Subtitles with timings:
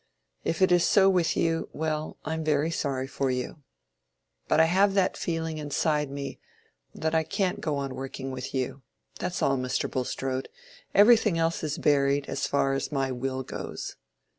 [0.43, 3.61] If it is so with you,—well, I'm very sorry for you.
[4.47, 6.39] But I have that feeling inside me,
[6.95, 8.81] that I can't go on working with you.
[9.19, 9.87] That's all, Mr.
[9.87, 10.49] Bulstrode.
[10.95, 13.95] Everything else is buried, so far as my will goes.